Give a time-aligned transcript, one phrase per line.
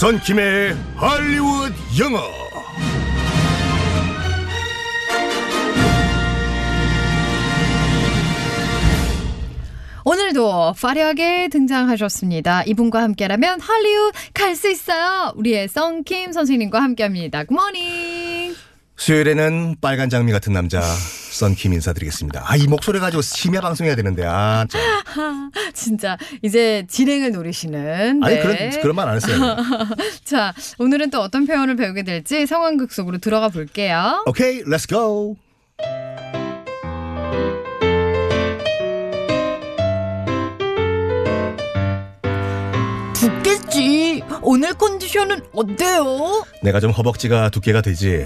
[0.00, 2.20] 선킴의 할리우드 영어
[10.30, 12.62] 오늘도 화려하게 등장하셨습니다.
[12.64, 15.32] 이분과 함께라면 할리우드 갈 수 있어요.
[15.36, 17.44] 우리의 썬킴 선생님과 함께합니다.
[17.44, 18.54] 굿모닝.
[18.96, 22.44] 수요일에는 빨간 장미 같은 남자 썬킴 인사드리겠습니다.
[22.46, 25.50] 아 이 목소리 가지고 심야 방송해야 되는데 아 참.
[25.74, 28.22] 진짜 이제 진행을 노리시는.
[28.22, 28.42] 아니 네.
[28.42, 29.56] 그런 그런 말 안 했어요.
[30.24, 34.22] 자, 오늘은 또 어떤 표현을 배우게 될지 상황극 속으로 들어가 볼게요.
[34.26, 35.36] 오케이, let's go.
[44.42, 46.44] 오늘 컨디션은 어때요?
[46.62, 48.24] 내가 좀 허벅지가 두께가 되지.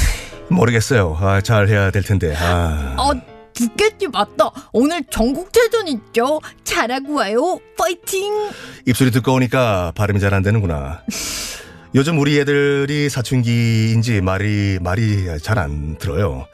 [0.48, 1.16] 모르겠어요.
[1.20, 2.34] 아, 잘 해야 될 텐데.
[2.36, 2.96] 아.
[2.98, 3.10] 아,
[3.54, 4.50] 붓겠지 맞다.
[4.72, 6.40] 오늘 전국체전 있죠.
[6.64, 7.58] 잘하고 와요.
[7.78, 8.50] 파이팅.
[8.86, 11.02] 입술이 두꺼우니까 발음이 잘 안 되는구나.
[11.94, 16.46] 요즘 우리 애들이 사춘기인지 말이 말이 잘 안 들어요.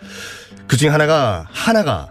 [0.67, 2.09] 그 중에 하나가 하나가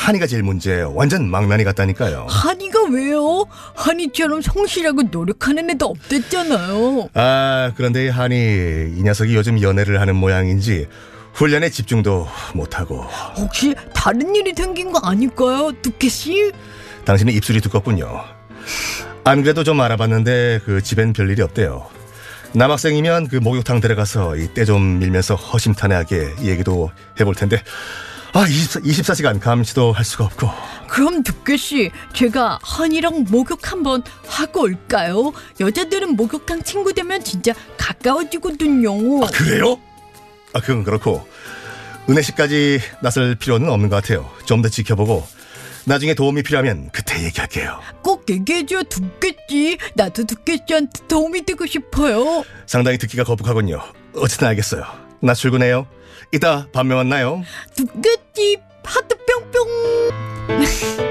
[0.00, 0.92] 한이가 제일 문제예요.
[0.94, 2.26] 완전 망나니 같다니까요.
[2.28, 3.44] 한이가 왜요?
[3.74, 7.10] 한이처럼 성실하고 노력하는 애도 없댔잖아요.
[7.14, 10.88] 아 그런데 이 한이 이 녀석이 요즘 연애를 하는 모양인지
[11.34, 13.02] 훈련에 집중도 못하고
[13.36, 16.50] 혹시 다른 일이 생긴 거 아닐까요, 두께 씨?
[17.04, 18.22] 당신은 입술이 두껍군요.
[19.24, 21.86] 안 그래도 좀 알아봤는데 그 집엔 별일이 없대요.
[22.54, 27.62] 남학생이면 그 목욕탕 들어가서 이 때 좀 밀면서 허심탄회하게 얘기도 해볼 텐데
[28.32, 30.48] 아 24, 24 시간 감시도 할 수가 없고
[30.88, 35.32] 그럼 두께 씨, 제가 한이랑 목욕 한번 하고 올까요?
[35.58, 39.24] 여자들은 목욕탕 친구 되면 진짜 가까워지거든요.
[39.24, 39.78] 아 그래요?
[40.52, 41.26] 아 그건 그렇고
[42.08, 44.30] 은혜 씨까지 나설 필요는 없는 것 같아요.
[44.46, 45.26] 좀 더 지켜보고
[45.84, 47.80] 나중에 도움이 필요하면 그때 얘기할게요.
[48.02, 49.78] 꼭 얘기해줘 두께씨.
[49.94, 52.44] 나도 두께씨한테 도움이 되고 싶어요.
[52.66, 53.80] 상당히 듣기가 거북하군요.
[54.14, 54.84] 어쨌든 알겠어요.
[55.20, 55.86] 나 출근해요.
[56.32, 57.42] 이따 밤에 만나요.
[57.74, 59.68] 두께씨 하트 뿅뿅.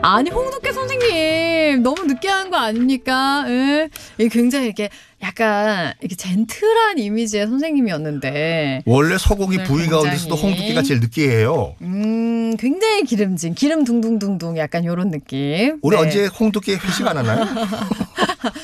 [0.00, 3.44] 아니 홍두깨 선생님 너무 느끼한 거 아닙니까?
[3.48, 3.88] 예.
[4.28, 4.88] 굉장히 이렇게
[5.22, 11.74] 약간 이렇게 젠틀한 이미지의 선생님이었는데 원래 소고기 오늘 부위 가운데서도 홍두깨가 제일 느끼해요.
[11.82, 15.78] 음 굉장히 기름진 기름 둥둥둥둥 약간 요런 느낌.
[15.82, 16.02] 우리 네.
[16.02, 17.44] 언제 홍두깨 회식 안 하나요?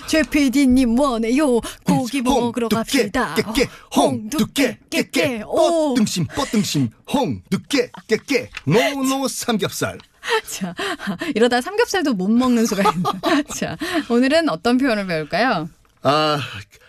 [0.06, 3.34] 최 PD님 뭐네요 고기 먹으러 갑시다.
[3.34, 5.94] 깨깨 홍두깨 깨깨 오.
[5.94, 9.99] 뻗등심 뻗등심 홍두깨 깨깨 노노 삼겹살
[10.50, 10.75] 자,
[11.34, 13.43] 이러다 삼겹살도 못 먹는 수가 있네.
[13.55, 13.77] 자,
[14.09, 15.69] 오늘은 어떤 표현을 배울까요?
[16.03, 16.39] 아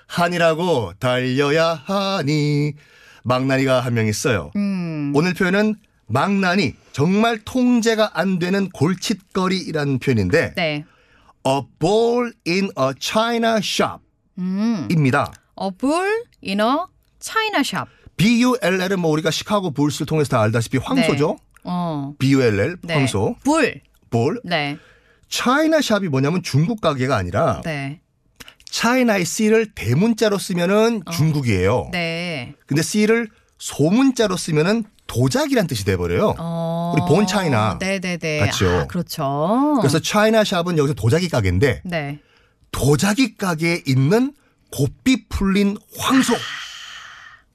[0.07, 2.73] 한이라고 달려야 하니
[3.23, 4.51] 망나니가 한 명 있어요.
[4.55, 5.75] 음, 오늘 표현은
[6.07, 10.85] 망나니 정말 통제가 안 되는 골칫거리라는 표현인데 네.
[11.47, 14.01] a ball in a china shop입니다.
[14.37, 14.87] 음,
[15.61, 16.77] a bull in a
[17.19, 17.89] china shop.
[18.17, 21.37] B-U-L-L은 뭐 우리가 시카고 불스를 통해서 다 알다시피 황소죠.
[21.63, 22.93] 어, B-U-L-L 네.
[22.93, 23.81] 황소 불.
[24.09, 24.39] 볼.
[24.45, 24.77] 네,
[25.27, 27.99] 차이나 샵이 뭐냐면 중국 가게가 아니라 네,
[28.69, 31.89] 차이나의 C를 대문자로 쓰면은 중국이에요.
[31.91, 32.53] 네.
[32.65, 36.35] 근데 C를 소문자로 쓰면은 도자기란 뜻이 돼 버려요.
[36.37, 38.39] 어, 우리 본 차이나 네네네.
[38.39, 38.69] 같죠.
[38.69, 39.77] 아, 그렇죠.
[39.81, 42.19] 그래서 차이나 샵은 여기서 도자기 가게인데 네.
[42.71, 44.33] 도자기 가게에 있는
[44.71, 46.33] 곱비 풀린 황소.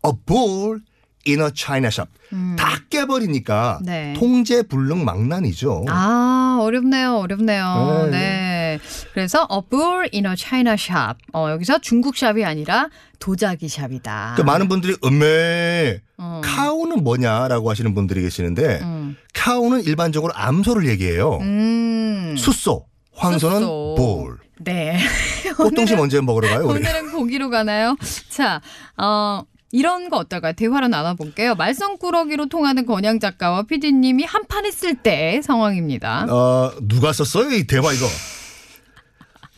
[0.06, 0.80] A bull
[1.26, 2.10] in a china shop.
[2.56, 3.86] 다 깨버리니까 음.
[3.86, 4.14] 네.
[4.16, 5.84] 통제 불능 망난이죠.
[5.88, 8.08] 아, 어렵네요, 어렵네요.
[8.10, 8.10] 네.
[8.10, 8.78] 네.
[9.12, 11.18] 그래서 a bull in a china shop.
[11.34, 12.88] 어, 여기서 중국 샵이 아니라
[13.18, 14.34] 도자기 샵이다.
[14.36, 16.40] 그 많은 분들이 음메 어.
[16.44, 19.16] 카 우는 뭐냐라고 하시는 분들이 계시는데 음.
[19.32, 21.38] 카우는 일반적으로 암소를 얘기해요.
[21.40, 22.34] 음.
[22.36, 23.94] 숫소, 황소는 숫소.
[23.96, 24.38] 볼.
[24.58, 24.98] 네.
[25.56, 26.80] 꽃등심 언제 먹으러 가요 우리?
[26.80, 27.96] 오늘은 고기로 가나요?
[28.28, 28.60] 자,
[28.96, 29.42] 어,
[29.72, 30.52] 이런 거 어떨까요?
[30.54, 31.54] 대화로 나눠볼게요.
[31.54, 36.26] 말썽꾸러기로 통하는 건양 작가와 PD님이 한판 했을 때 상황입니다.
[36.28, 38.06] 어 누가 썼어요 이 대화 이거?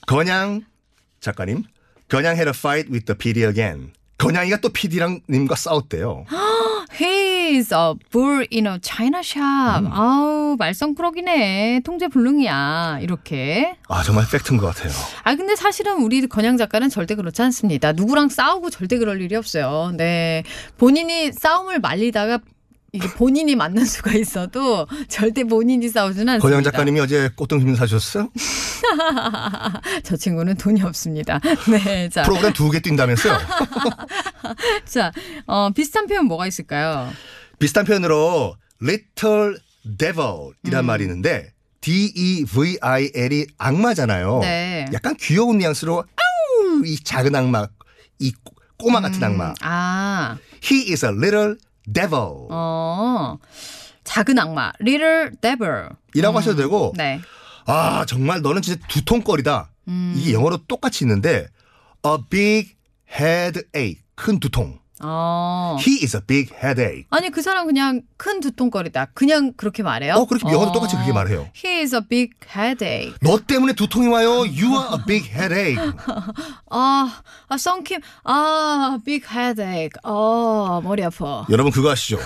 [0.07, 0.63] 건양
[1.21, 1.63] 작가님,
[2.09, 3.93] 건양 had a fight with the PD again.
[4.19, 6.27] 건양이가 또 PD랑 님과 싸웠대요.
[7.53, 9.85] He's a bull in a china shop.
[9.87, 9.93] 음.
[9.93, 11.81] 아우, 말썽꾸러기네.
[11.85, 13.01] 통제 불능이야.
[13.03, 13.77] 이렇게.
[13.89, 14.91] 아 정말 팩트인 것 같아요.
[15.23, 17.93] 아, 근데 사실은 우리 건양 작가는 절대 그렇지 않습니다.
[17.93, 19.93] 누구랑 싸우고 절대 그럴 일이 없어요.
[19.97, 20.45] 네.
[20.79, 22.39] 본인이 싸움을 말리다가
[22.95, 26.43] 이게 본인이 맞는 수가 있어도 절대 본인이 싸우진 않습니다.
[26.47, 28.29] 권영 작가님이 어제 꽃등심 사셨어요?
[30.05, 31.41] 저 친구는 돈이 없습니다.
[31.71, 33.39] 네, 자, 프로그램 두 개 뛴다면서요?
[34.85, 35.11] 자,
[35.47, 37.09] 어, 비슷한 표현 뭐가 있을까요?
[37.63, 39.55] 비슷한 표현으로 little
[39.97, 40.87] devil 이란 음.
[40.87, 44.41] 말이 있는데 D-E-V-I-L이 악마잖아요.
[44.41, 44.87] 네.
[44.93, 47.69] 약간 귀여운 뉘앙스로 아우 이 작은 악마,
[48.19, 49.51] 이 꼬- 꼬마 같은 악마.
[49.51, 51.55] 음, 아, He is a little
[51.87, 52.49] devil.
[52.51, 53.39] 어,
[54.03, 55.91] 작은 악마, little devil.
[56.15, 57.21] 이라고 하셔도 되고 네.
[57.67, 59.71] 아 정말 너는 진짜 두통거리다.
[59.87, 60.15] 음.
[60.17, 61.47] 이게 영어로 똑같이 있는데
[62.05, 62.75] a big
[63.09, 64.82] headache 큰 두통.
[65.03, 65.77] 어.
[65.81, 67.07] He is a big headache.
[67.11, 69.09] 아니 그 사람 그냥 큰 두통거리다.
[69.15, 70.15] 그냥 그렇게 말해요?
[70.15, 71.49] 어, 그렇게 영어도 똑같이 그렇게 말해요.
[71.55, 73.15] He is a big headache.
[73.21, 74.41] 너 때문에 두통이 와요.
[74.41, 75.79] You are a big headache.
[76.71, 79.93] 아, 아 썬킴, 아, big headache.
[80.05, 81.47] 어, 머리 아파.
[81.51, 82.19] 여러분 그거 아시죠?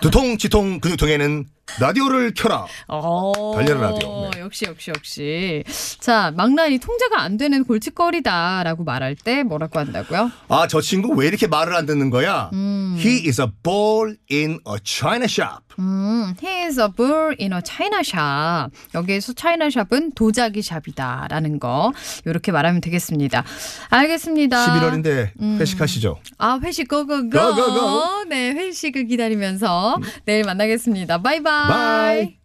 [0.00, 1.46] 두통, 지통, 근육통에는
[1.80, 2.66] 라디오를 켜라.
[2.88, 4.30] 어, 달려라 라디오.
[4.32, 4.40] 네.
[4.40, 5.64] 역시 역시 역시.
[6.00, 10.30] 자, 망나니 통제가 안 되는 골칫거리다라고 말할 때 뭐라고 한다고요?
[10.48, 12.50] 아, 저 친구 왜 이렇게 말을 안 듣는 거야?
[12.98, 15.62] He is a bull in a china shop.
[15.78, 18.72] 음, he is a bull in a china shop.
[18.94, 21.92] 여기에서 china shop은 도자기 shop이다라는 거
[22.24, 23.44] 이렇게 말하면 되겠습니다.
[23.90, 24.80] 알겠습니다.
[24.80, 25.30] 11월인데
[25.60, 26.18] 회식하시죠.
[26.38, 28.24] 아 회식 go go go.
[28.28, 31.22] 네 회식을 기다리면서 내일 만나겠습니다.
[31.22, 31.68] 바이바이.
[31.68, 32.37] Bye.